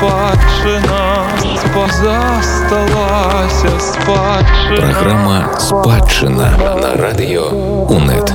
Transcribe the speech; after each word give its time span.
спадчына 0.00 1.28
засталася 2.00 3.72
спадчына 3.80 4.76
Праграма 4.76 5.38
спадчына 5.60 6.46
на 6.56 6.96
радыё 6.96 7.44
УНэт. 7.84 8.32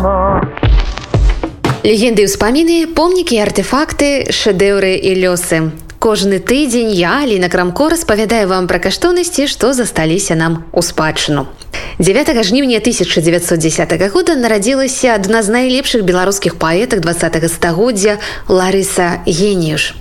Легенды 1.82 2.30
ўспаміны, 2.30 2.94
помнікі, 2.94 3.42
артефакты, 3.42 4.30
шэдэўры 4.30 4.94
і 4.94 5.12
лёсы. 5.26 5.74
Кожны 5.98 6.38
тыдзень 6.38 6.94
я, 6.94 7.26
Аліна 7.26 7.50
Крамко, 7.50 7.90
распавядаю 7.90 8.46
вам 8.48 8.70
пра 8.70 8.78
каштоўнасці, 8.78 9.50
што 9.50 9.74
засталіся 9.74 10.38
нам 10.38 10.70
у 10.70 10.86
спадчыну. 10.86 11.50
9 11.98 12.30
жніўня 12.46 12.78
1910 12.78 14.14
года 14.14 14.38
нарадзілася 14.38 15.18
адна 15.18 15.42
з 15.42 15.50
найлепшых 15.50 16.06
беларускіх 16.06 16.62
паэтак 16.62 17.02
20 17.02 17.50
стагоддзя 17.50 18.22
Ларыса 18.46 19.26
Геніюш. 19.26 19.98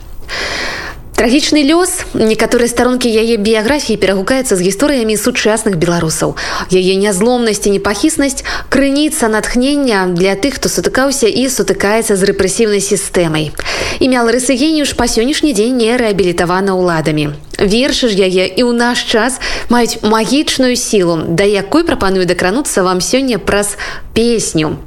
Трагічны 1.25 1.65
лёс 1.65 2.05
некаторыя 2.13 2.69
старонкі 2.69 3.09
яе 3.09 3.41
біяграфіі 3.41 3.97
перагукаюцца 3.97 4.61
з 4.61 4.65
гісторыямі 4.69 5.17
сучасных 5.17 5.81
беларусаў. 5.81 6.37
Яе 6.69 7.01
нязломнасць 7.01 7.65
і 7.65 7.81
непахіснасць 7.81 8.45
крыніца 8.69 9.33
натхнення 9.33 10.05
для 10.13 10.37
тых, 10.37 10.61
хто 10.61 10.69
сутыкаўся 10.69 11.25
і 11.25 11.49
сутыкаецца 11.49 12.13
з 12.13 12.29
рэпрэсіўнай 12.29 12.85
сістэмай. 12.85 13.57
Імя 14.05 14.21
Ларысы 14.21 14.53
Геніюш 14.53 14.93
па 15.01 15.09
сённяшні 15.09 15.57
дзень 15.57 15.81
не 15.81 15.97
рэабілітавана 15.97 16.77
ўладамі. 16.77 17.33
Вершы 17.59 18.09
ж 18.09 18.19
яе 18.19 18.47
і 18.51 18.63
ў 18.67 18.73
наш 18.75 19.05
час 19.07 19.39
маюць 19.71 20.03
магічную 20.03 20.75
сілу, 20.77 21.23
да 21.29 21.45
якой 21.45 21.85
прапаную 21.85 22.27
дакрануцца 22.27 22.83
вам 22.83 23.01
сёння 23.01 23.39
праз 23.39 23.77
песню. 24.15 24.79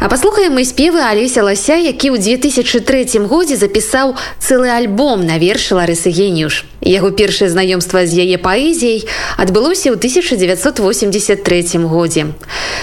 А 0.00 0.08
паслухаем 0.08 0.54
мы 0.54 0.64
спевы 0.64 1.02
Алеся 1.02 1.42
Лася, 1.42 1.74
які 1.74 2.10
ў 2.14 2.18
2003 2.18 3.26
годзе 3.26 3.56
запісаў 3.56 4.14
цэлы 4.38 4.70
альбом 4.70 5.26
на 5.26 5.38
вершы 5.38 5.74
Ларысы 5.74 6.10
Геніюш. 6.10 6.64
Яго 6.88 7.12
першае 7.12 7.52
знаёмства 7.52 8.08
з 8.08 8.24
яе 8.24 8.40
паэзіяй 8.40 9.04
адбылося 9.36 9.92
ў 9.92 10.00
1983 10.00 11.84
годзе. 11.84 12.32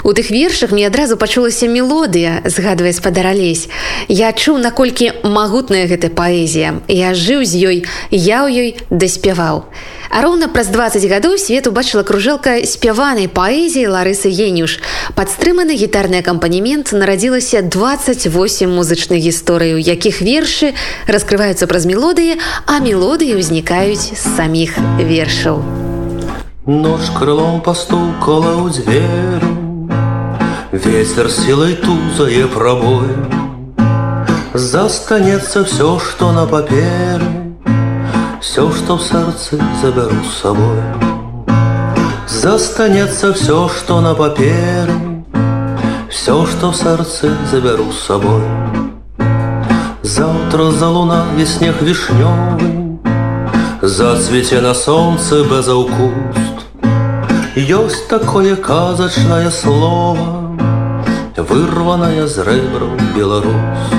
У 0.05 0.13
тых 0.13 0.29
вершах 0.29 0.69
мне 0.69 0.85
адразу 0.85 1.17
пачулася 1.17 1.65
мелодыя, 1.65 2.45
згадвае 2.45 2.93
спадар 2.93 3.33
Алесь. 3.33 3.65
Я 4.07 4.29
чуў, 4.29 4.61
наколькі 4.61 5.09
магутная 5.25 5.89
гэта 5.89 6.13
паэзія. 6.13 6.85
Я 6.85 7.17
жыў 7.17 7.41
з 7.41 7.57
ёй, 7.57 7.77
я 8.13 8.45
ў 8.45 8.53
ёй 8.53 8.69
даспяваў. 8.93 9.65
А 10.09 10.21
роўна 10.21 10.47
праз 10.47 10.67
20 10.69 11.01
гадоў 11.09 11.37
свет 11.41 11.67
убачыла 11.67 12.03
кружэлка 12.03 12.61
спяванай 12.69 13.27
паэзіі 13.27 13.89
Ларысы 13.89 14.29
Геніюш. 14.29 14.79
Падстрыманы 15.17 15.75
гітарны 15.75 16.21
акампанемент 16.21 16.93
нарадзілася 16.93 17.65
28 17.65 18.69
музычных 18.69 19.19
гісторый, 19.19 19.73
у 19.75 19.81
якіх 19.81 20.21
вершы 20.21 20.71
раскрываюцца 21.09 21.67
праз 21.67 21.89
мелодыі, 21.89 22.37
а 22.69 22.79
мелодыі 22.79 23.41
ўзнікаюць 23.41 23.94
з 23.95 24.15
саміх 24.15 24.77
вершаў. 24.97 25.61
Нож 26.67 27.09
крылом 27.17 27.61
постукала 27.61 28.55
у 28.55 28.69
дверу 28.69 29.55
Ветер 30.75 31.31
силой 31.31 31.75
тузае 31.75 32.47
пробой. 32.47 33.07
Застанется 34.53 35.63
все, 35.63 35.99
что 35.99 36.33
на 36.33 36.45
папере. 36.45 37.55
Все, 38.41 38.69
что 38.73 38.97
в 38.97 39.01
сердце 39.01 39.57
заберу 39.81 40.21
с 40.23 40.41
собой. 40.41 40.81
Застанется 42.27 43.33
все, 43.33 43.69
что 43.69 44.01
на 44.01 44.13
папере. 44.15 45.23
Все, 46.09 46.45
что 46.45 46.71
в 46.71 46.75
сердце 46.75 47.37
заберу 47.49 47.93
с 47.93 47.99
собой. 47.99 48.43
Завтра 50.01 50.71
за 50.71 50.89
луна 50.89 51.25
и 51.37 51.45
снег 51.45 51.81
вишневый 51.81 52.84
Зацвіце 53.87 54.61
на 54.61 54.73
солнце 54.73 55.43
без 55.49 55.67
укуст 55.69 56.63
Ёсць 57.55 58.07
такое 58.09 58.55
казачнае 58.55 59.51
слово 59.51 60.25
Вырванае 61.37 62.25
з 62.25 62.45
рэбраў 62.47 62.95
беларус. 63.13 63.93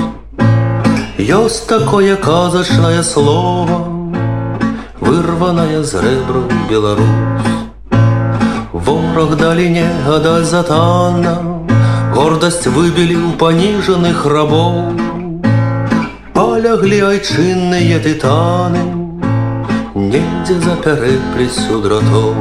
Ёсць 1.37 1.61
такое 1.71 2.17
казачнае 2.25 2.99
слово 3.03 3.79
Вырванае 4.99 5.79
з 5.83 6.03
рэбраў 6.03 6.51
беларус. 6.67 7.47
Вораг 8.73 9.39
даліне 9.39 9.87
гадаль 10.03 10.43
затанна 10.43 11.39
Гордасць 12.11 12.67
выбілі 12.67 13.23
ў 13.23 13.39
паніжаных 13.39 14.27
рабоў. 14.35 14.99
Паляглі 16.35 17.03
айчынныя 17.15 18.03
тытаны 18.03 18.96
недзе 20.11 20.55
за 20.63 20.75
пярэпліцю 20.83 21.79
дратоў. 21.83 22.35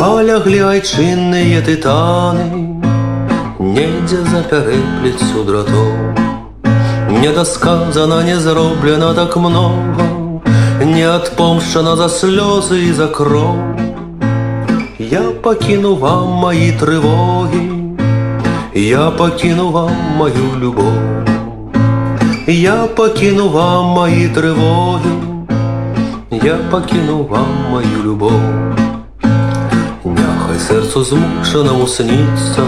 Паляглі 0.00 0.60
айчынныя 0.70 1.60
тытаны, 1.66 2.46
недзе 3.60 4.20
за 4.30 4.40
пярэпліцю 4.52 5.44
дратоў. 5.48 5.92
Недасказана 7.20 8.22
не 8.28 8.38
зроблена 8.40 9.12
так 9.20 9.36
многа, 9.36 10.08
не 10.94 11.04
адпомшчана 11.04 11.96
за 12.00 12.08
слёзы 12.08 12.80
і 12.88 12.92
за 12.92 13.08
кроў. 13.20 13.60
Я 14.98 15.24
пакіну 15.44 15.94
вам 15.96 16.40
маі 16.44 16.72
трывогі, 16.80 17.64
Я 18.74 19.10
пакіну 19.10 19.70
вам 19.70 19.94
маю 20.18 20.48
любоў. 20.60 20.96
Я 22.46 22.76
пакіну 22.98 23.48
вам 23.48 23.96
маі 23.96 24.28
трывогі, 24.36 25.35
я 26.44 26.56
пакіну 26.70 27.24
вам 27.24 27.48
мою 27.70 28.02
любоў. 28.04 28.40
Няхай 30.04 30.58
сэрцу 30.58 31.02
змучанаму 31.04 31.86
сніцца, 31.86 32.62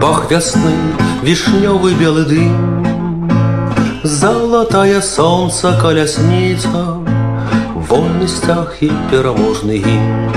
Пах 0.00 0.30
вясны, 0.30 0.74
вішнёвы 1.22 1.94
белы 1.98 2.24
дым. 2.24 2.54
Залатае 4.04 5.02
сонца 5.02 5.74
калясніца, 5.82 7.02
Вольны 7.88 8.28
сцяг 8.28 8.76
і 8.80 8.90
пераможны 9.10 9.80
гімн. 9.82 10.32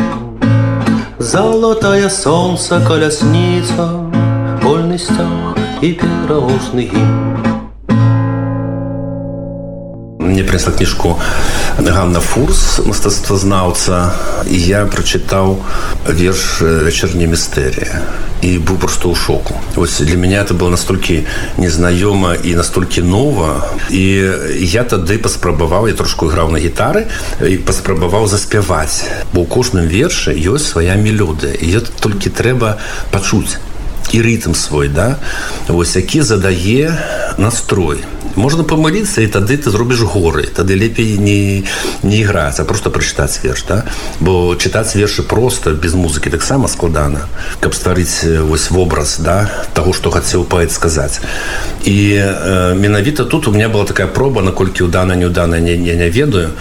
Залатае 1.20 2.10
сонца 2.10 2.82
калясніца, 2.88 3.88
Вольны 4.64 4.98
сцяг 4.98 5.58
і 5.82 5.94
пераможны 5.94 6.90
гімн. 6.90 7.41
Мне 10.32 10.44
принесла 10.44 10.72
книжку 10.72 11.20
Ганна 11.78 12.20
Фурс, 12.20 12.80
мастацтвазнаўца, 12.86 14.14
і 14.48 14.58
я 14.58 14.86
прачытаў 14.86 15.60
верш 16.08 16.62
вечерняя 16.62 17.28
містэрія 17.28 18.02
і 18.42 18.58
быў 18.58 18.82
просто 18.82 19.10
ў 19.10 19.16
шоку. 19.16 19.54
Вось 19.76 20.02
для 20.02 20.18
меня 20.18 20.42
это 20.42 20.58
было 20.58 20.74
настолькі 20.74 21.28
незнаёма 21.58 22.34
і 22.34 22.56
настолькі 22.56 23.02
нова. 23.02 23.70
І 23.90 24.02
я 24.66 24.84
тады 24.84 25.22
паспрабаваў, 25.22 25.88
я 25.88 25.94
трошку 25.94 26.26
іграў 26.26 26.50
на 26.50 26.58
гітары 26.58 27.06
і 27.38 27.58
паспрабаваў 27.62 28.26
заспяваць. 28.28 29.06
Бо 29.34 29.46
ў 29.46 29.48
кожным 29.48 29.86
вершы 29.86 30.34
ёсць 30.34 30.74
свая 30.74 30.98
мелодыя. 30.98 31.54
І 31.54 31.86
толькі 32.02 32.34
трэба 32.34 32.82
пачуць 33.14 33.62
і 34.12 34.22
рытм 34.22 34.54
свой 34.54 34.90
да 34.90 35.16
вось 35.68 35.96
які 35.96 36.22
задае 36.22 36.98
настрой 37.38 38.04
можна 38.36 38.64
памыліцца 38.64 39.22
і 39.22 39.28
тады 39.28 39.58
ты 39.58 39.72
зробіш 39.72 40.02
горы. 40.02 40.48
Тады 40.48 40.76
лепей 40.76 41.18
не 41.18 41.64
не 42.04 42.18
іграць 42.22 42.60
а 42.60 42.64
просто 42.64 42.90
прачытаць 42.90 43.40
верш 43.44 43.64
да? 43.68 43.86
Бо 44.20 44.56
чытаць 44.56 44.96
вершы 44.96 45.24
просто 45.24 45.72
без 45.72 45.94
музыкі 45.94 46.30
таксама 46.30 46.68
складана 46.68 47.28
каб 47.60 47.74
стварыць 47.74 48.24
вось 48.24 48.72
вобраз 48.72 49.20
да 49.20 49.50
того 49.74 49.94
что 49.94 50.12
хацеў 50.12 50.46
паэт 50.46 50.72
сказаць. 50.72 51.22
І 51.84 52.16
э, 52.18 52.76
менавіта 52.76 53.26
тут 53.26 53.48
у 53.48 53.52
меня 53.52 53.70
была 53.70 53.86
такая 53.86 54.08
проба 54.08 54.42
наколькі 54.42 54.84
ўдана 54.84 55.16
неудана 55.16 55.60
не, 55.60 55.78
не, 55.78 55.96
не 55.96 56.10
ведаю 56.10 56.52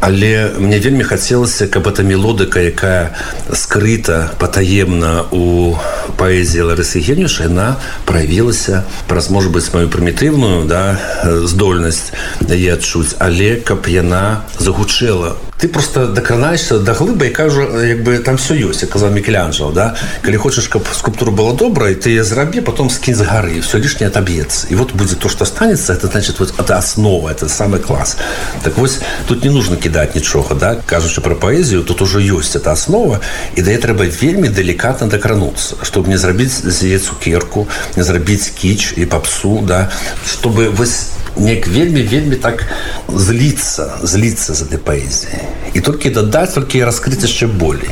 але 0.00 0.52
мне 0.58 0.78
вельмі 0.78 1.04
хацелася 1.04 1.66
каб 1.66 1.88
эта 1.90 2.02
мелодыка 2.02 2.60
якая 2.62 3.16
скрыта 3.52 4.30
патаемна 4.38 5.26
у 5.32 5.74
паэзіі 6.20 6.70
ларысы 6.70 7.02
генюш 7.02 7.40
яна 7.46 7.76
праявілася 8.06 8.84
праз 9.08 9.30
может 9.30 9.52
быть 9.52 9.72
маю 9.74 9.88
прымітыўную 9.88 10.64
да 10.70 10.98
здольнасць 11.24 12.14
яе 12.46 12.74
адчуць. 12.78 13.18
Але 13.18 13.56
каб 13.56 13.90
яна 13.90 14.44
загучэла 14.58 15.47
ты 15.58 15.68
просто 15.68 16.06
дакранаешься 16.06 16.78
да 16.78 16.92
глыба 16.92 17.26
і 17.26 17.30
кажу 17.30 17.62
як 17.82 18.02
бы 18.02 18.18
там 18.18 18.36
все 18.36 18.54
ёсць 18.54 18.86
казаў 18.86 19.10
мікелянжал 19.10 19.72
да? 19.72 19.96
Калі 20.22 20.36
хочаш 20.36 20.68
каб 20.68 20.86
скульптура 20.94 21.30
была 21.30 21.52
добрая 21.52 21.94
ты 21.94 22.14
я 22.14 22.24
зрабі 22.24 22.60
потом 22.60 22.90
скінь 22.90 23.14
з 23.14 23.26
гары 23.26 23.60
все 23.60 23.78
лишнее 23.78 24.06
отоб'ецца 24.08 24.70
і 24.70 24.74
вот 24.74 24.94
будет 24.94 25.18
то 25.18 25.28
что 25.28 25.44
останется 25.44 25.92
это 25.92 26.06
значит 26.06 26.38
вот 26.38 26.54
это 26.58 26.78
основа 26.78 27.30
это 27.30 27.48
самый 27.48 27.80
класс 27.80 28.16
так 28.62 28.78
вось 28.78 29.00
тут 29.26 29.44
не 29.44 29.50
нужно 29.50 29.76
кидать 29.76 30.14
нічога 30.14 30.54
да? 30.54 30.76
Кажучы 30.86 31.20
про 31.20 31.34
паэзію 31.34 31.82
тут 31.82 32.02
уже 32.02 32.20
ёсць 32.22 32.54
эта 32.54 32.70
основа 32.70 33.20
і 33.56 33.62
да 33.62 33.74
трэба 33.74 34.06
вельмі 34.06 34.48
делікатна 34.48 35.06
дакрануцца 35.08 35.74
чтобы 35.82 36.08
не 36.08 36.18
зрабіць 36.18 36.54
з 36.54 36.82
яе 36.86 36.98
цукерку 36.98 37.66
не 37.96 38.04
зрабіць 38.04 38.48
кіч 38.54 38.94
і 38.96 39.06
попсу 39.06 39.58
да? 39.66 39.90
Чтобы 40.22 40.70
вось 40.70 41.18
неяк 41.36 41.68
вельмі 41.68 42.02
вельмі 42.02 42.36
так 42.36 42.64
зліцца 43.08 43.98
зліцца 44.02 44.54
за 44.54 44.64
этой 44.64 44.78
паэзіяй. 44.78 45.44
І 45.74 45.80
толькі 45.80 46.10
дадаць 46.10 46.54
толькі 46.54 46.84
раскрыць 46.84 47.22
яшчэ 47.22 47.46
болей. 47.46 47.90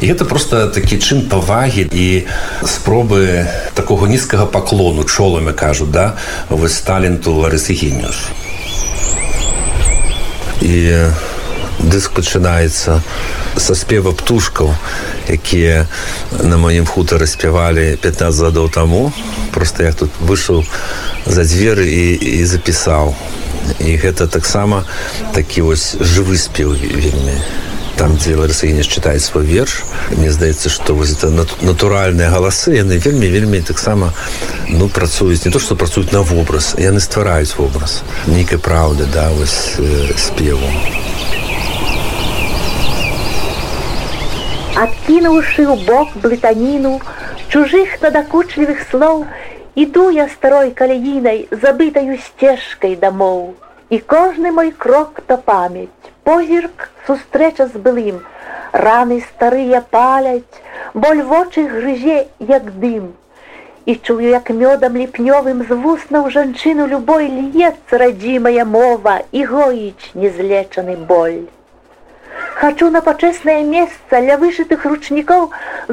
І 0.00 0.10
гэта 0.10 0.24
просто 0.24 0.66
такі 0.68 0.98
чын 0.98 1.28
павагі 1.30 1.86
і 1.92 2.26
спробы 2.66 3.46
такого 3.74 4.06
нізкага 4.06 4.46
паклону 4.46 5.04
чолами 5.04 5.52
кажу 5.52 5.86
да 5.86 6.16
вось 6.50 6.80
таленту 6.80 7.32
ларысы 7.32 7.72
геніюш 7.72 8.34
і 10.64 11.10
дыск 11.78 12.14
пачынаецца 12.16 13.00
са 13.60 13.74
спева 13.78 14.14
птушкаў 14.16 14.72
якія 15.28 15.86
на 16.42 16.56
маім 16.56 16.86
хутары 16.86 17.26
спявалі 17.26 17.96
15 18.00 18.40
гадоў 18.40 18.70
таму. 18.70 19.12
Просто 19.52 19.82
я 19.82 19.92
тут 19.92 20.10
выйшаў 20.20 20.64
за 21.26 21.42
дзверы 21.42 21.86
і, 21.86 22.40
і 22.40 22.44
запісаў. 22.44 23.14
І 23.80 23.96
гэта 23.96 24.26
таксама 24.28 24.84
такі 25.32 25.62
вось 25.62 25.96
жывы 25.96 26.36
спеў 26.36 26.76
вельмі. 26.76 27.38
Там 27.96 28.16
дзе 28.18 28.34
ларысыгіня 28.34 28.82
чытае 28.82 29.20
свой 29.22 29.46
верш. 29.46 29.84
Мне 30.10 30.32
здаецца 30.34 30.68
што 30.68 30.94
вось 30.98 31.14
это 31.14 31.30
натуральныя 31.62 32.28
галасы 32.28 32.74
яны 32.74 32.98
вельмі 32.98 33.30
вельмі 33.30 33.62
таксама 33.62 34.12
ну 34.68 34.88
працуюць 34.88 35.44
не 35.46 35.52
то 35.54 35.62
што 35.62 35.78
працуюць 35.78 36.10
на 36.12 36.26
вобраз 36.26 36.74
яны 36.78 37.00
ствараюць 37.00 37.54
вобраз. 37.56 38.02
Нейкай 38.26 38.58
праўды 38.58 39.06
да 39.06 39.30
вось 39.38 39.78
э, 39.78 40.10
спеву 40.18 40.68
Откинувши 45.04 45.66
у 45.66 45.76
бок 45.76 46.08
блытаніну 46.16 46.98
чужых 47.52 48.00
надакучлівых 48.00 48.78
слоў, 48.88 49.26
іду 49.76 50.08
я 50.08 50.28
старой 50.32 50.70
каляінай, 50.70 51.42
забытаю 51.50 52.16
сцежкай 52.24 52.94
дамоў. 52.96 53.52
І 53.92 53.98
кожны 53.98 54.50
мой 54.50 54.70
крок 54.72 55.20
то 55.26 55.36
памяць, 55.36 55.92
позірк 56.24 56.88
сустрэча 57.06 57.66
з 57.66 57.82
былым, 57.86 58.22
раны 58.72 59.20
старыя 59.26 59.82
паляць, 59.96 60.62
боль 60.94 61.20
вочы 61.20 61.66
грызе, 61.68 62.24
як 62.40 62.70
дым. 62.72 63.12
І 63.84 63.96
чую, 63.96 64.24
як 64.24 64.48
мёдам 64.48 64.96
ліпнёвым 64.96 65.60
з 65.68 65.76
вуснаў 65.84 66.30
жанчыну 66.38 66.86
любой 66.86 67.28
льецца 67.28 68.00
радзімая 68.00 68.64
мова 68.64 69.20
і 69.32 69.44
гоіць 69.52 70.14
незлечаны 70.14 70.96
боль. 70.96 71.44
Хочу 72.54 72.88
на 72.94 73.00
пачэснае 73.02 73.62
месца 73.66 74.18
ля 74.24 74.34
вышытых 74.38 74.84
ручнікоў 74.86 75.46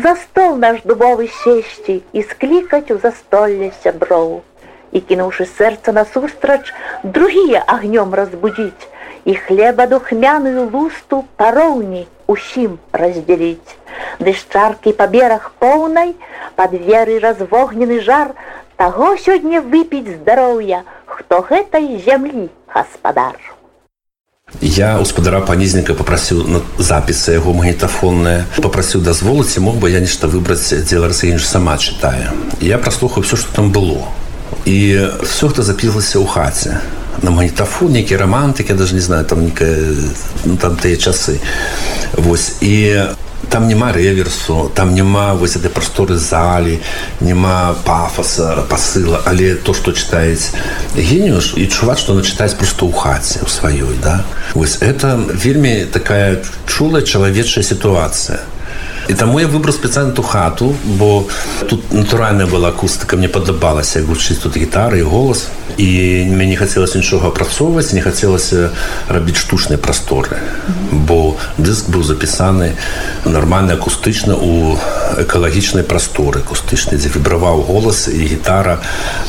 за 0.03 0.13
стол 0.23 0.57
наш 0.63 0.83
дубовы 0.85 1.27
сесці 1.41 1.95
і 2.13 2.21
склікаць 2.33 2.93
у 2.93 2.97
застолле 3.01 3.69
сяброў. 3.83 4.41
І 4.91 5.01
кінуўшы 5.09 5.47
сэрца 5.57 5.93
насустрач, 5.97 6.73
другія 7.03 7.63
агнём 7.75 8.13
разбудзіць 8.13 8.89
і 9.25 9.35
хлеба 9.45 9.87
духмяную 9.93 10.69
лусту 10.75 11.23
пароўні 11.41 12.03
усім 12.27 12.77
раздзяліць. 13.03 13.77
Ды 14.19 14.33
шчаркі 14.41 14.93
па 14.99 15.07
бераг 15.15 15.49
поўнай, 15.63 16.13
пад 16.55 16.77
веры 16.89 17.17
развогнены 17.25 18.01
жар, 18.09 18.35
таго 18.77 19.15
сёння 19.25 19.65
выпіць 19.65 20.13
здароўя, 20.13 20.83
хто 21.05 21.41
гэтай 21.49 21.97
зямлі 22.05 22.49
гаспадар. 22.77 23.60
Я 24.59 24.97
гаспадара 24.99 25.39
панізніка 25.47 25.95
попрасіў 25.95 26.43
на 26.43 26.59
запісы 26.75 27.39
яго 27.39 27.55
магнітафонныя 27.55 28.43
попрасіў 28.59 29.01
дазволыць 29.01 29.55
мог 29.63 29.79
бы 29.79 29.87
я 29.89 30.03
нешта 30.03 30.27
выбраць 30.27 30.75
дзе 30.75 30.99
ларсаінж 30.99 31.45
сама 31.47 31.79
чытае. 31.79 32.35
Я 32.59 32.77
праслухаю 32.77 33.23
все 33.23 33.37
что 33.39 33.47
там 33.55 33.71
было. 33.71 34.11
І 34.65 35.07
все 35.23 35.47
хто 35.47 35.63
запілася 35.63 36.19
ў 36.19 36.27
хаце. 36.27 36.83
На 37.23 37.31
магнітафон 37.31 37.95
нейкі 37.95 38.19
романтыкі 38.19 38.73
даже 38.73 38.93
не 38.93 39.01
знаю 39.01 39.25
там 39.25 39.45
некая 39.45 39.95
ну, 40.45 40.57
там 40.57 40.75
тыя 40.75 40.99
часы. 40.99 41.39
Восьось 42.13 42.59
і 42.61 43.07
там 43.51 43.67
няма 43.67 43.91
реверсу 43.91 44.71
там 44.73 44.95
няма 44.95 45.33
вось 45.35 45.57
этой 45.59 45.67
прасторы 45.69 46.15
залі 46.15 46.79
няма 47.19 47.75
пафаса 47.83 48.63
пасыла 48.69 49.21
але 49.25 49.55
то 49.55 49.73
что 49.73 49.91
чытаюць 49.91 50.55
геніюш 50.95 51.59
і 51.59 51.67
чуваць 51.67 51.99
что 51.99 52.15
она 52.15 52.23
чытаць 52.23 52.55
просто 52.55 52.87
ў 52.87 52.95
хаце 52.95 53.43
у 53.43 53.51
сваёй 53.51 53.99
да? 53.99 54.23
Вось 54.55 54.79
это 54.79 55.19
вельмі 55.19 55.83
такая 55.91 56.39
чулая 56.65 57.03
чалавечая 57.03 57.63
сітуацыя 57.63 58.39
і 59.09 59.13
таму 59.13 59.39
я 59.39 59.47
выбраў 59.47 59.73
спецыяльна 59.73 60.13
ту 60.13 60.23
хату 60.23 60.75
бо 60.85 61.25
тут 61.69 61.93
натуральная 61.93 62.45
была 62.45 62.69
акустыка 62.69 63.17
мне 63.17 63.27
падабалася 63.27 64.01
гучыць 64.01 64.41
тут 64.43 64.57
гітары 64.57 64.99
і 64.99 65.07
голас 65.07 65.47
і 65.77 66.25
мне 66.29 66.45
не 66.45 66.55
хацелася 66.55 66.97
нічога 66.97 67.27
апрацоўваць 67.27 67.93
не 67.93 68.01
хацелася 68.01 68.69
рабіць 69.07 69.37
штучнай 69.37 69.77
прасторы 69.77 70.37
бо 70.91 71.35
дыск 71.57 71.89
быў 71.89 72.03
запісаны 72.03 72.75
нармальна 73.25 73.73
акустычна 73.73 74.35
у 74.35 74.77
экалагічнай 75.17 75.83
прасторы 75.83 76.41
акустычнай 76.45 76.99
дзе 76.99 77.09
вібраваў 77.09 77.61
голас 77.67 78.07
і 78.07 78.21
гітара. 78.27 78.79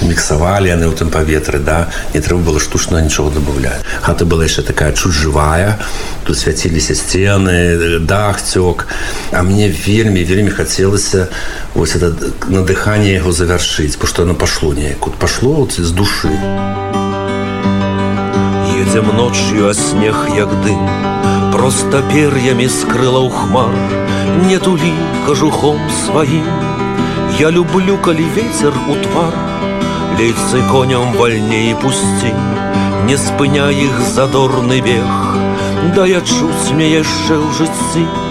Міксавалі 0.03 0.69
яны 0.69 0.87
ў 0.87 0.95
тым 0.95 1.11
паветры 1.11 1.59
да. 1.59 1.89
Не 2.15 2.21
трэба 2.21 2.53
было 2.53 2.61
штучна 2.61 3.03
нічога 3.03 3.35
дабаўляць 3.39 3.83
хата 4.03 4.25
была 4.25 4.45
яшчэ 4.45 4.63
такая 4.63 4.93
чуць 4.93 5.15
жывая 5.15 5.79
тут 6.27 6.39
свяціліся 6.39 6.95
сцены 6.95 7.99
дах 7.99 8.43
цёк 8.43 8.87
а 9.33 9.43
мне 9.43 9.72
вельмі 9.73 10.25
вельмі 10.25 10.51
хацелася 10.51 11.29
вось 11.75 11.97
это 11.97 12.13
надыханне 12.49 13.13
яго 13.17 13.33
завяршыць 13.33 13.97
бо 14.01 14.07
што 14.07 14.23
оно 14.23 14.35
пашло 14.35 14.73
неяк. 14.75 15.07
Вот 15.07 15.17
пашло 15.17 15.67
з 15.71 15.91
душы. 15.91 16.33
Едзем 18.77 19.09
ночью 19.17 19.69
а 19.69 19.75
снег 19.75 20.17
як 20.37 20.51
дым. 20.65 20.85
Просто 21.53 22.03
пер'ями 22.13 22.67
скрыла 22.67 23.21
ў 23.25 23.31
хмар. 23.31 23.75
Не 24.49 24.59
тулі 24.59 24.93
кажухом 25.27 25.79
сваім. 26.05 26.47
Я 27.39 27.51
люблю 27.51 27.99
калі 27.99 28.25
ветер 28.37 28.73
у 28.89 28.95
твар. 28.95 29.35
Лейцы 30.19 30.63
коням 30.71 31.13
вальней 31.17 31.75
пусці. 31.75 32.35
Не 33.07 33.17
спыня 33.17 33.71
іх 33.71 34.01
задорны 34.15 34.81
бег. 34.81 35.09
Да 35.95 36.07
я 36.07 36.21
чуць 36.21 36.71
мне 36.73 36.91
яшчэ 36.93 37.41
ў 37.41 37.49
жыцці 37.59 38.22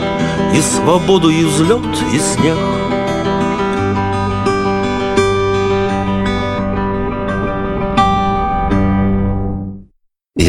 і 0.57 0.61
свабоду 0.61 1.31
і 1.31 1.45
взлёт 1.45 2.15
і 2.15 2.19
снег. 2.19 2.81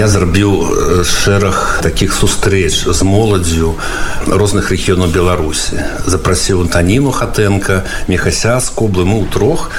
Я 0.02 0.08
зрабіў 0.10 1.04
шэраг 1.06 1.78
такіх 1.78 2.10
сустрэч 2.10 2.90
з 2.90 3.00
моладдзю 3.06 3.78
розных 4.26 4.74
рэгіёнаў 4.74 5.14
беларусі. 5.14 5.78
Запрасіў 6.10 6.66
антаніну 6.66 7.14
хатэнка 7.14 7.86
мехася 8.10 8.58
з 8.58 8.74
коблы 8.74 9.06
мы 9.06 9.22
ў 9.22 9.30
трох 9.30 9.70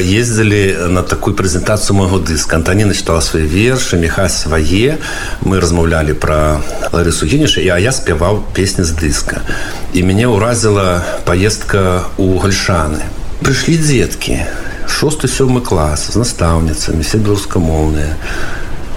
ездзілі 0.00 0.88
на 0.96 1.04
такую 1.04 1.36
прэзентацыю 1.36 1.92
майго 1.92 2.24
дыска. 2.24 2.56
Антаніна 2.56 2.96
чытала 2.96 3.20
свае 3.20 3.44
вершы 3.44 4.00
меха 4.00 4.32
свае. 4.32 4.96
Мы 5.44 5.60
размаўлялі 5.60 6.16
пра 6.16 6.64
ларысу 6.96 7.28
геніша 7.28 7.60
а 7.68 7.76
я 7.76 7.92
спяваў 7.92 8.48
песні 8.56 8.88
з 8.88 8.96
дыска. 8.96 9.44
І 9.92 10.08
мяне 10.08 10.24
ўразіла 10.24 11.04
паездка 11.28 12.08
ў 12.16 12.40
гальшаны. 12.40 13.04
Прыйшлі 13.44 13.76
дзеткі 13.76 14.40
шосты 14.88 15.28
сёмы 15.28 15.60
клас 15.60 16.08
з 16.12 16.16
настаўніцамі 16.16 17.04
все 17.04 17.20
беларускамоўныя 17.20 18.16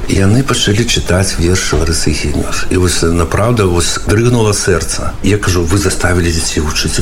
яны 0.07 0.43
пачалі 0.43 0.87
чытаць 0.87 1.35
верш 1.39 1.73
ларысы 1.73 2.15
генюш 2.15 2.67
і 2.71 2.77
вось 2.79 3.01
направда 3.03 3.65
вось 3.67 3.99
дрыгнула 4.07 4.53
сэрца 4.53 5.11
я 5.23 5.37
кажу 5.37 5.63
вы 5.63 5.77
заставілі 5.77 6.31
дзяцей 6.31 6.63
вучыць 6.63 6.95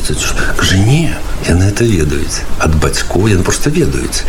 кажа 0.57 0.77
не 0.77 1.13
яны 1.47 1.69
это 1.69 1.85
ведаюць 1.85 2.41
ад 2.57 2.75
бацькоў 2.81 3.29
яны 3.29 3.43
просто 3.43 3.69
ведаюць 3.69 4.25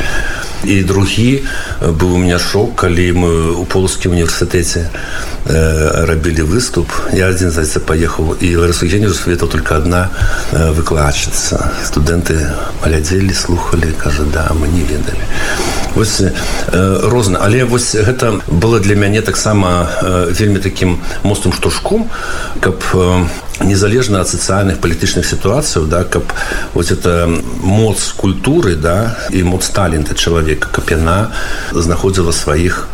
і 0.64 0.82
другі 0.82 1.44
быў 1.80 2.14
у 2.14 2.18
меня 2.18 2.38
шок 2.38 2.76
калі 2.76 3.06
мы 3.12 3.30
у 3.52 3.64
полускім 3.64 4.12
універсітэце 4.12 4.88
э, 4.88 6.06
рабілі 6.06 6.42
выступ. 6.48 6.88
Я 7.12 7.28
адзін 7.28 7.50
зайца 7.50 7.80
паехаў 7.80 8.36
і 8.40 8.56
ларысу 8.56 8.86
геню 8.86 9.12
свету 9.14 9.46
только 9.46 9.76
одна 9.76 10.10
э, 10.52 10.72
выкладчыца 10.72 11.72
студэнты 11.84 12.38
малядзелі 12.82 13.34
слухали 13.34 13.92
кажа 13.98 14.24
да 14.32 14.50
мы 14.54 14.68
не 14.68 14.82
ведалі 14.82 15.24
вось 15.94 16.20
э, 16.20 16.30
розна 17.02 17.40
але 17.42 17.64
вось 17.64 17.94
гэта 17.94 18.40
было 18.46 18.80
для 18.80 18.94
мяне 18.94 19.22
таксама 19.22 19.88
э, 20.02 20.32
вельмі 20.40 20.58
таким 20.58 20.98
мостным 21.22 21.52
штуршком 21.52 22.10
каб 22.60 22.84
э, 22.94 23.24
незалежна 23.60 24.20
ад 24.20 24.28
сацыяльных 24.28 24.80
палітычных 24.80 25.26
сітуацыяў 25.26 25.86
да 25.86 26.04
каб 26.04 26.24
вот 26.74 26.90
это 26.90 27.28
моц 27.62 28.12
культуры 28.16 28.76
да 28.76 29.16
і 29.30 29.42
моц 29.42 29.68
талента 29.68 30.14
чалавека 30.14 30.68
каб 30.72 30.90
яна 30.90 31.32
знаходзіла 31.72 32.32
сваіх 32.32 32.88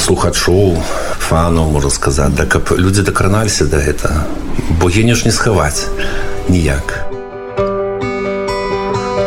слухачоў 0.00 0.82
фанаў 1.18 1.70
можна 1.70 1.90
сказаць 1.90 2.32
да 2.34 2.46
каб 2.46 2.72
людзі 2.72 3.02
дакраналіся 3.02 3.66
да 3.66 3.82
гэта 3.82 4.24
бо 4.80 4.88
генеш 4.88 5.24
не 5.24 5.32
схаваць 5.32 5.86
ніяк 6.48 7.04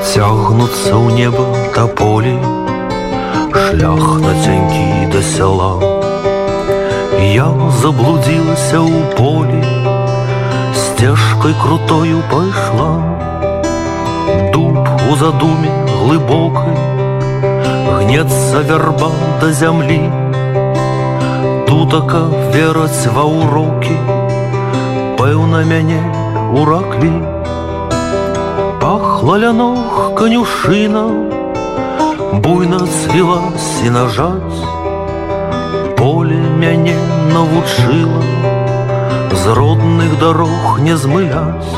цягнуцца 0.10 0.93
ў 0.98 1.13
неба 1.13 1.46
та 1.75 1.86
полі 1.86 2.60
шлях 3.69 4.19
на 4.19 4.34
цянькі 4.43 5.08
да 5.13 5.22
сяла. 5.22 5.74
Я 7.34 7.48
заблудзілася 7.81 8.79
ў 8.81 8.98
полі, 9.17 9.62
сцежкай 11.00 11.53
крутою 11.53 12.22
пайшла. 12.29 12.89
Дуб 14.53 14.77
у 15.12 15.15
задуме 15.15 15.72
глыбокай, 16.00 16.75
гнецца 18.00 18.60
вярба 18.68 19.12
да 19.39 19.51
зямлі. 19.53 20.01
Тутака 21.68 22.20
вераць 22.51 23.08
ва 23.15 23.24
ўрокі, 23.32 23.96
пэўна 25.15 25.63
мяне 25.72 26.01
ураклі. 26.51 27.13
Пахла 28.84 29.39
ля 29.39 29.53
ног 29.56 30.12
конюшина, 30.20 31.06
буйна 32.44 32.79
цвіла 32.84 33.39
сенажаць. 33.56 34.60
Поле 35.96 36.44
мяне 36.60 37.00
навучыла, 37.32 38.20
з 39.43 39.53
родных 39.55 40.19
дарог 40.19 40.79
не 40.79 40.96
змыляць. 40.98 41.72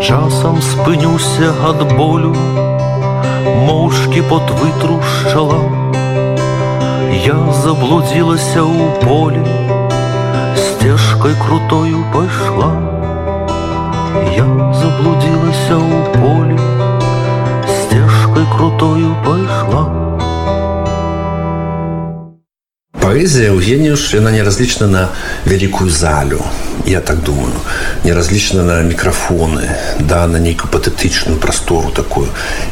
Часам 0.00 0.56
спынюся 0.62 1.50
ад 1.70 1.82
болю, 1.96 2.32
моўчкі 3.66 4.22
пот 4.30 4.48
вытрушчала. 4.60 5.60
Я 7.26 7.36
заблудзілася 7.62 8.64
ў 8.64 8.88
полі, 9.04 9.44
сцежкай 10.56 11.36
крутою 11.44 12.00
пайшла. 12.14 12.72
Я 14.32 14.48
заблудзілася 14.80 15.76
ў 15.76 15.96
полі, 16.16 16.58
сцежкай 17.68 18.46
крутою 18.56 19.12
пайшла. 19.28 19.84
Паэзія 23.10 23.50
Евгеньевич, 23.50 24.14
яна 24.14 24.30
не 24.30 24.42
разлічна 24.46 24.86
на 24.86 25.08
вялікую 25.42 25.90
залю. 25.90 26.44
Я 26.86 27.00
так 27.00 27.22
думаю, 27.26 27.58
не 28.04 28.14
разлічна 28.14 28.62
на 28.62 28.86
мікрафоны, 28.86 29.66
да, 29.98 30.28
на 30.30 30.38
нейкую 30.38 30.70
патэтычную 30.70 31.42
прастору 31.42 31.90
такую. 31.90 32.28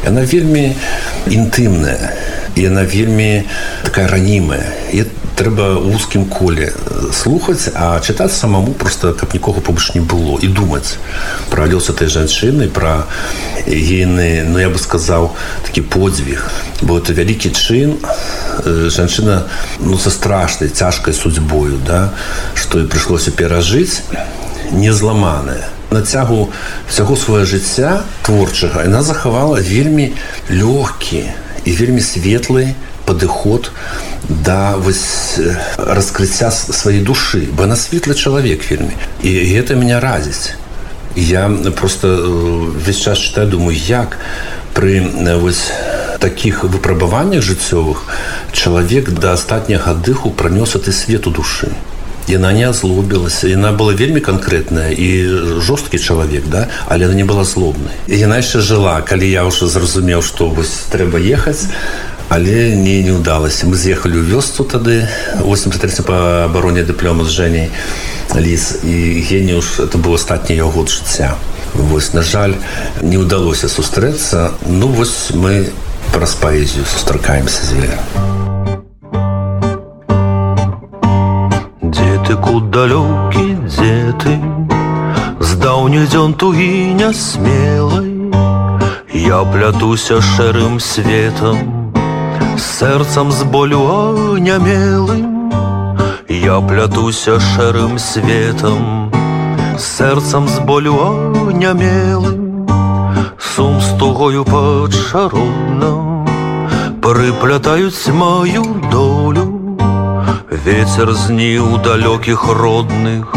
Яна 0.07 0.23
вельмі 0.23 0.79
інтымная, 1.27 2.15
яна 2.55 2.87
вельмі 2.87 3.43
такая 3.83 4.07
ранімая. 4.07 4.63
І 4.95 5.03
трэба 5.35 5.75
ў 5.75 5.99
узкім 5.99 6.31
коле 6.31 6.71
слухаць, 7.11 7.67
а 7.75 7.99
чытаць 7.99 8.31
самому 8.31 8.71
просто 8.71 9.11
каб 9.11 9.35
нікога 9.35 9.59
побач 9.59 9.91
не 9.91 9.99
было 9.99 10.39
і 10.39 10.47
думаць 10.47 10.95
пра 11.51 11.67
лёс 11.67 11.91
этой 11.91 12.07
жанчыны, 12.07 12.71
пра 12.71 13.11
гейны, 13.67 14.47
ну 14.47 14.55
я 14.55 14.71
бы 14.71 14.79
сказаў 14.79 15.35
такі 15.67 15.83
подзвіг. 15.83 16.47
Бо 16.79 16.95
это 16.95 17.11
вялікі 17.11 17.51
чын 17.51 17.99
жанчына 18.65 19.43
ну 19.79 19.97
са 19.97 20.11
страшнай 20.11 20.69
цяжкай 20.69 21.13
судьбою, 21.13 21.79
да, 21.85 22.13
што 22.55 22.79
і 22.79 22.87
прыйшлося 22.87 23.31
перажыць 23.31 24.01
не 24.71 24.93
зламаная 24.93 25.69
на 25.91 26.01
цягу 26.01 26.51
всяго 26.87 27.15
свое 27.15 27.45
жыцця 27.45 28.03
творчага 28.23 28.85
яна 28.85 29.01
захавала 29.01 29.57
вельмі 29.57 30.13
лёгкі 30.49 31.25
і 31.65 31.71
вельмі 31.73 32.01
светлы 32.01 32.75
падыход 33.09 33.71
да 34.29 34.77
вось 34.77 35.41
раскрыцця 35.77 36.51
сваёй 36.53 37.01
душы 37.01 37.49
бо 37.49 37.65
на 37.65 37.75
светлы 37.75 38.13
чалавек 38.13 38.69
вельмі 38.69 38.93
і 39.25 39.33
гэта 39.49 39.73
меня 39.73 39.99
разіць 39.99 40.53
я 41.15 41.49
просто 41.75 42.13
весь 42.85 43.01
час 43.01 43.17
читаю 43.17 43.49
думаю 43.49 43.77
як 43.77 44.17
пры 44.77 45.01
вось 45.41 45.73
таких 46.19 46.63
выпрабаваннях 46.63 47.41
жыццёвых 47.41 48.03
чалавек 48.51 49.11
да 49.11 49.33
астатняга 49.33 49.93
дыху 49.93 50.31
пранёс 50.31 50.75
ты 50.77 50.91
свету 50.91 51.31
душы. 51.31 51.69
Яна 52.27 52.53
не 52.53 52.63
азлобілася 52.69 53.47
яна 53.47 53.71
была 53.73 53.93
вельмі 53.97 54.21
канкрэтная 54.21 54.93
і 54.93 55.07
жорсткі 55.65 55.97
чалавек 55.97 56.45
да 56.45 56.69
але 56.85 57.05
она 57.05 57.15
не 57.15 57.23
была 57.23 57.43
злобнай 57.43 57.97
яна 58.05 58.37
яшчэ 58.37 58.61
жыла 58.61 59.01
калі 59.01 59.25
я 59.25 59.45
ўжо 59.49 59.65
зразумеў 59.65 60.21
што 60.21 60.45
вось 60.53 60.85
трэба 60.93 61.17
ехаць 61.17 61.65
але 62.29 62.75
не 62.77 63.01
не 63.01 63.17
ўдалася 63.17 63.65
мы 63.65 63.73
з'ехалі 63.73 64.21
ў 64.21 64.29
вёсцу 64.29 64.61
тады 64.61 65.09
83 65.41 66.05
по 66.05 66.45
абароне 66.45 66.85
дыплёма 66.85 67.25
з 67.25 67.33
жэней 67.33 67.67
ліс 68.37 68.85
і 68.85 69.25
геніуш 69.25 69.89
это 69.89 69.97
быў 69.97 70.13
астатні 70.21 70.55
яго 70.55 70.85
год 70.85 70.93
жыцця. 70.93 71.33
Вось 71.73 72.13
на 72.13 72.21
жаль 72.21 72.53
не 73.01 73.17
ўдалося 73.17 73.65
сустрэцца 73.65 74.53
ну 74.69 74.93
вось 74.93 75.33
мы 75.33 75.73
праз 76.12 76.34
паэзію 76.42 76.84
сустракаемся 76.84 77.62
з 77.66 77.72
ве 77.80 77.92
Дзе 81.82 82.12
ты 82.26 82.36
куд 82.46 82.70
далёкі 82.70 83.46
дзе 83.66 84.14
ты 84.22 84.34
з 85.40 85.50
даўніх 85.64 86.08
дзён 86.10 86.34
тугі 86.34 86.94
нясмелай 87.00 88.10
Я 89.14 89.42
плятуся 89.52 90.20
шэрым 90.20 90.78
светом 90.80 91.58
сэрцам 92.58 93.32
з 93.32 93.42
болю 93.44 93.82
анямелым 93.88 95.50
Я 96.28 96.60
плятуся 96.60 97.40
шэрым 97.40 97.98
светом 97.98 99.10
сэрцам 99.78 100.48
з 100.48 100.58
болю 100.60 100.96
анямелым 101.02 102.37
сум 104.19 104.27
з 104.27 104.31
тугою 104.35 104.43
пачароўна 104.43 106.25
прыплятаюць 107.01 108.11
маю 108.13 108.63
долю. 108.91 109.45
Ветер 110.51 111.13
зніў 111.13 111.79
далёкіх 111.83 112.43
родных. 112.51 113.31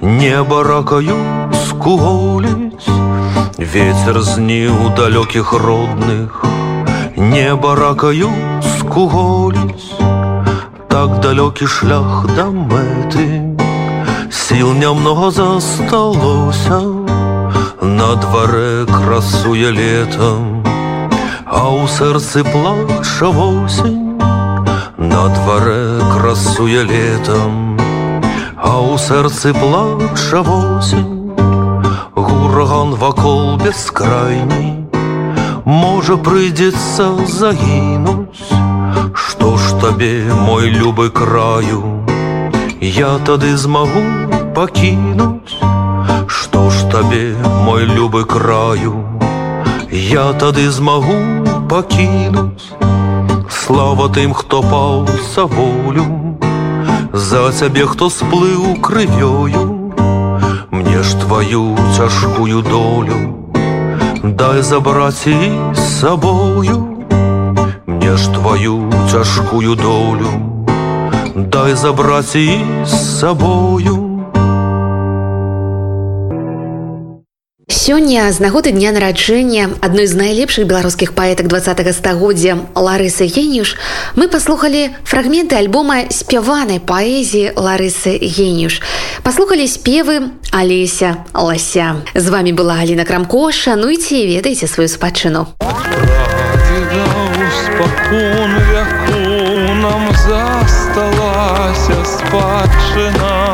Неба 0.00 0.62
ракаю 0.62 1.16
скуголіць 1.66 2.86
ветер 3.58 4.22
зніў 4.22 4.94
далёкіх 4.96 5.52
родных. 5.52 6.44
Неба 7.16 7.74
ракаю 7.74 8.30
скуголіць 8.78 9.98
так 10.88 11.18
далёкі 11.20 11.66
шлях 11.66 12.26
да 12.36 12.46
мэты 12.54 13.26
сіл 14.30 14.72
нямнога 14.74 15.30
засталося 15.30 16.93
на 17.98 18.16
дварэ 18.16 18.86
красуе 18.86 19.70
летом 19.70 20.62
а 21.46 21.70
ў 21.70 21.86
сэрцы 21.86 22.42
плача 22.42 23.28
восень. 23.30 24.18
На 24.98 25.28
дварэ 25.36 26.00
красуе 26.14 26.82
летом 26.82 27.78
а 28.56 28.82
ў 28.82 28.98
сэрцы 28.98 29.54
плача 29.54 30.42
восень. 30.42 31.30
Гураган 32.16 32.94
вакол 32.94 33.56
бескрайней 33.62 34.84
можа 35.64 36.16
прыйдзецца 36.16 37.26
загінуць. 37.26 38.50
Што 39.14 39.56
ж 39.56 39.78
табе 39.80 40.14
мой 40.46 40.68
любы 40.70 41.10
краю 41.10 42.02
я 42.80 43.18
тады 43.26 43.56
змагу 43.56 44.02
пакінуць. 44.54 45.54
Што 46.26 46.70
ж 46.70 46.90
табе 46.92 47.33
мой 47.74 47.86
любы 47.86 48.24
краю. 48.24 49.04
Я 49.90 50.32
тады 50.38 50.70
змагу 50.70 51.14
пакінуць 51.70 52.70
Слава 53.50 54.06
тым 54.14 54.34
хто 54.40 54.60
паў 54.62 55.08
за 55.34 55.46
волю 55.54 56.04
за 57.12 57.40
цябе 57.50 57.86
хто 57.94 58.10
сплыў 58.18 58.78
крывёю 58.78 59.64
мне 60.70 61.02
ж 61.02 61.18
твою 61.24 61.64
цяжкую 61.96 62.62
долю 62.70 63.18
дай 64.22 64.62
забраць 64.62 65.26
і 65.26 65.36
з 65.74 65.90
сабою 65.98 66.78
мне 67.86 68.16
ж 68.16 68.34
твою 68.38 68.78
цяжкую 69.10 69.74
долю 69.74 70.32
дай 71.34 71.74
забраць 71.74 72.36
і 72.36 72.48
з 72.86 73.04
сабою 73.18 74.03
Сёння 77.84 78.32
з 78.32 78.40
нагоды 78.40 78.72
дня 78.72 78.96
нараджэння 78.96 79.76
адной 79.84 80.08
з 80.08 80.16
найлепшых 80.16 80.64
беларускіх 80.64 81.12
паэтак 81.12 81.52
два 81.52 81.60
стагоддзя 81.60 82.64
Ларысы 82.72 83.28
Геніюш 83.28 83.76
мы 84.16 84.28
паслухалі 84.32 84.96
фрагменты 85.04 85.60
альбома 85.60 86.08
спяванай 86.08 86.80
паэзіі 86.80 87.52
Ларысы 87.60 88.16
Геніюш. 88.16 88.80
Паслухалі 89.20 89.68
спевы 89.68 90.32
Алеся 90.48 91.28
Лася. 91.34 92.00
З 92.14 92.26
вами 92.32 92.56
была 92.56 92.80
Аліна 92.80 93.04
Крамко, 93.04 93.52
шануйце 93.52 94.16
і 94.16 94.32
ведайце 94.32 94.64
сваю 94.64 94.88
спадчыну. 94.88 95.52
спакон 97.52 98.52
вяку 98.72 99.20
нам 99.84 100.08
засталася 100.24 102.00
спадчына 102.00 103.44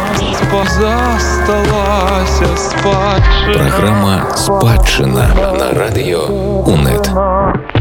засталася 1.40 2.56
спадчына 2.56 3.54
Праграма 3.54 4.26
спадчына 4.36 5.26
на 5.58 5.72
радыё 5.72 6.26
УНэт. 6.66 7.79